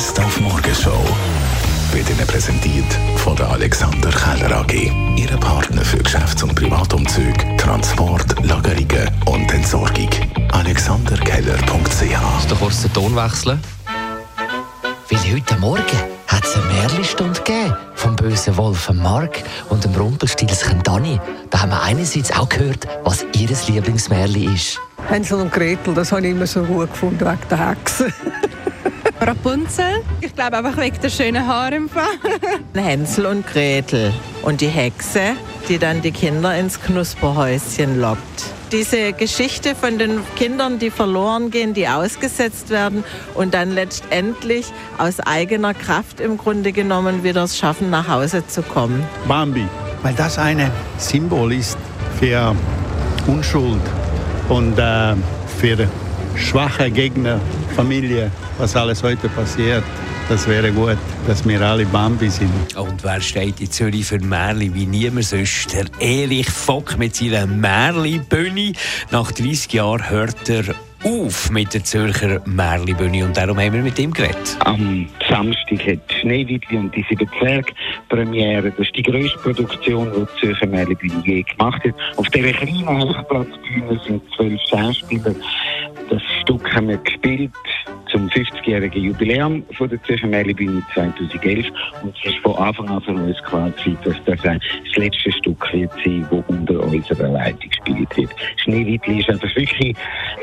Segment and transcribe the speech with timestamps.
[0.00, 1.04] Best auf Morgenshow
[1.92, 4.90] wird Ihnen präsentiert von der Alexander Keller AG.
[5.14, 10.08] Ihre Partner für Geschäfts- und Privatumzug, Transport, Lagerungen und Entsorgung.
[10.52, 13.60] AlexanderKeller.ch Du kurz den Ton wechseln.
[15.10, 15.98] Weil heute Morgen
[16.28, 21.20] hat es eine Märchenstunde gegeben vom bösen Wolf Mark und dem Rumpelstilzchen Dani.
[21.50, 24.80] Da haben wir einerseits auch gehört, was ihr Lieblingsmärchen ist.
[25.08, 28.10] Hänsel und Gretel, das habe ich immer so gut gefunden, wegen der Hexe.
[29.20, 30.02] Rapunzel.
[30.20, 32.04] Ich glaube einfach wegen der schönen Haare im Fall.
[32.74, 35.34] Hänsel und Gretel und die Hexe,
[35.68, 38.18] die dann die Kinder ins Knusperhäuschen lockt.
[38.72, 43.04] Diese Geschichte von den Kindern, die verloren gehen, die ausgesetzt werden
[43.34, 48.62] und dann letztendlich aus eigener Kraft im Grunde genommen wieder es schaffen, nach Hause zu
[48.62, 49.04] kommen.
[49.26, 49.66] Bambi,
[50.02, 51.76] weil das ein Symbol ist
[52.18, 52.54] für
[53.26, 53.82] Unschuld
[54.48, 55.14] und äh,
[55.60, 55.88] für
[56.36, 57.40] schwache Gegner,
[57.80, 59.82] Familie, was alles heute passiert.
[60.28, 62.76] Das wäre gut, dass wir alle Bambi sind.
[62.76, 65.72] Und wer steht in Zürich für Märli wie niemand sonst?
[65.72, 68.74] Der Erich Fock mit seiner Märli-Bühne.
[69.10, 70.74] Nach 30 Jahren hört er
[71.04, 74.58] auf mit der Zürcher Märli-Bühne und darum haben wir mit ihm geredet.
[74.66, 77.72] Am Samstag hat Schneewittli und die sieben Zwerge
[78.10, 78.72] Premiere.
[78.72, 81.94] Das ist die grösste Produktion, die die Zürcher Märli-Bühne je gemacht hat.
[82.18, 85.34] Auf dieser kleinen Hochplatzbühne sind zwölf Schauspieler.
[86.10, 87.52] Das Stück haben wir gespielt
[88.20, 91.66] zum 50-jährigen Jubiläum von der Zürcher Märli-Bühne 2011
[92.02, 95.90] und es ist von Anfang an für uns gewesen, dass das das letzte Stück wird
[96.04, 98.30] sein, das unter unserer Leitung gespielt wird.
[98.56, 99.96] Schneewittli ist einfach wirklich,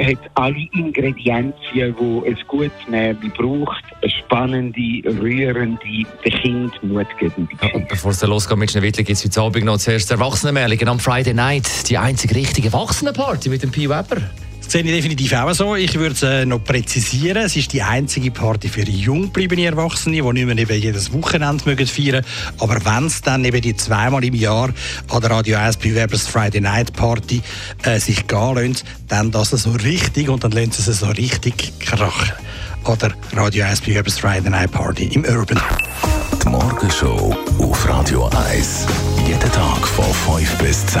[0.00, 1.54] hat alle Ingredienzien,
[1.98, 5.80] die ein gutes Märchen braucht, eine spannende, rührende,
[6.24, 9.78] dem Kind mutgebende Ja, und bevor es losgeht mit Schneewittli, gibt es heute Abend noch
[9.78, 11.88] zuerst Erwachsenenmärchen am Friday Night.
[11.88, 14.18] Die einzige richtige Erwachsenenparty mit dem Pi Weber.
[14.64, 15.76] Das sehe ich definitiv auch so.
[15.76, 17.44] Ich würde es äh, noch präzisieren.
[17.44, 21.86] Es ist die einzige Party für jung gebliebene Erwachsene, die nicht mehr jedes Wochenende mögen
[21.86, 22.24] feiern
[22.58, 24.70] Aber wenn es dann eben die zweimal im Jahr
[25.10, 27.42] an der Radio 1 bei Webers Friday Night Party
[27.82, 28.76] äh, sich gehen lassen,
[29.08, 32.32] dann das so richtig und dann sie es so richtig krachen.
[32.84, 35.60] Oder Radio 1 bei Webers Friday Night Party im Urban.
[36.42, 38.86] Die Morgenshow auf Radio 1.
[39.26, 41.00] Jeden Tag von 5 bis 10.